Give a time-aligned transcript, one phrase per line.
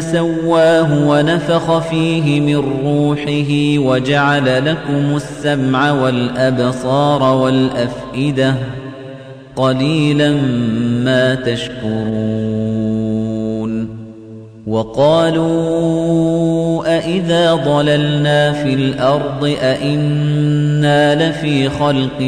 [0.00, 8.54] سواه ونفخ فيه من روحه وجعل لكم السمع والأبصار والأفئدة
[9.56, 10.30] قليلا
[11.04, 12.58] ما تشكرون
[14.66, 16.18] وقالوا
[16.96, 22.20] أئذا ضللنا في الأرض أئنا لفي خلق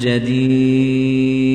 [0.00, 1.54] جديد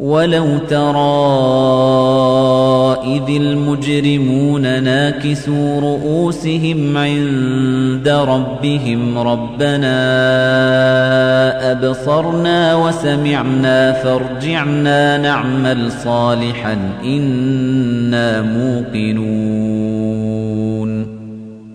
[0.00, 1.00] ولو ترى
[3.04, 10.00] إذ المجرمون ناكسوا رؤوسهم عند ربهم ربنا
[11.72, 20.10] أبصرنا وسمعنا فارجعنا نعمل صالحا إنا موقنون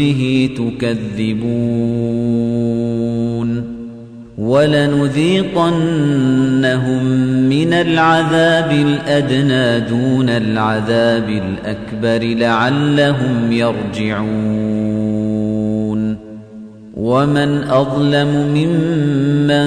[0.00, 1.50] بِهِ تُكَذِّبُونَ
[4.38, 5.60] وَلَنُذِيقَنَّهُم
[7.48, 14.30] مِّنَ الْعَذَابِ الْأَدْنَىٰ دُونَ الْعَذَابِ الْأَكْبَرِ لَعَلَّهُمْ يَرْجِعُونَ
[16.96, 19.66] وَمَنْ أَظْلَمُ مِمَّن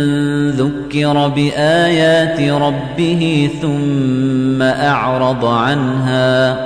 [0.49, 6.57] ذُكِّرَ بِآيَاتِ رَبِّهِ ثُمَّ أَعْرَضَ عَنْهَا ۚ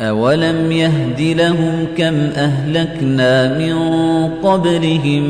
[0.00, 3.74] أَوَلَمْ يَهْدِ لَهُمْ كَمْ أَهْلَكْنَا مِن
[4.42, 5.22] قَبْلِهِم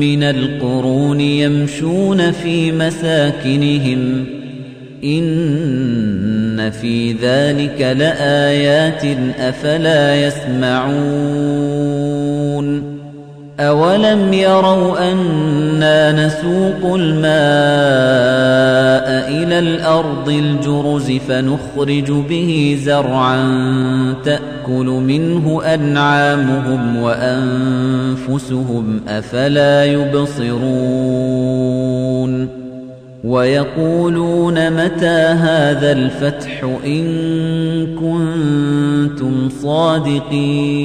[0.00, 4.28] مِّنَ الْقُرُونِ يَمْشُونَ فِي مَسَاكِنِهِمْ ۗ
[5.04, 9.06] إِنَّ فِي ذَٰلِكَ لَآيَاتٍ ۖ
[9.40, 11.74] أَفَلَا يَسْمَعُونَ
[13.60, 18.73] أَوَلَمْ يَرَوْا أَنَّا نَسُوقُ الْمَاءَ
[19.58, 23.42] إِلَى الْأَرْضِ الْجُرُزِ فَنُخْرِجُ بِهِ زَرْعًا
[24.24, 30.64] تَأْكُلُ مِنْهُ أَنْعَامُهُمْ وَأَنفُسُهُمْ ۖ أَفَلَا يُبْصِرُونَ
[33.24, 37.04] وَيَقُولُونَ مَتَىٰ هَٰذَا الْفَتْحُ إِن
[37.96, 40.84] كُنتُمْ صَادِقِينَ